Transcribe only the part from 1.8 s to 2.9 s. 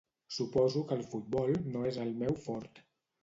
és el meu fort.